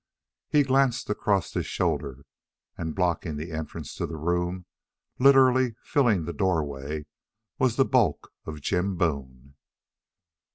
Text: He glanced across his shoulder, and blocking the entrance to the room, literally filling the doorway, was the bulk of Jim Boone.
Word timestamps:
He 0.49 0.63
glanced 0.63 1.11
across 1.11 1.53
his 1.53 1.67
shoulder, 1.67 2.25
and 2.75 2.95
blocking 2.95 3.37
the 3.37 3.51
entrance 3.51 3.93
to 3.97 4.07
the 4.07 4.17
room, 4.17 4.65
literally 5.19 5.75
filling 5.83 6.25
the 6.25 6.33
doorway, 6.33 7.05
was 7.59 7.75
the 7.75 7.85
bulk 7.85 8.33
of 8.45 8.61
Jim 8.61 8.95
Boone. 8.97 9.57